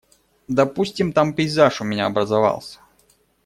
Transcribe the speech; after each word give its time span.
Допустим, 0.47 1.13
там 1.13 1.31
пейзаж 1.35 1.79
у 1.79 1.83
меня 1.83 2.07
образовался. 2.07 2.79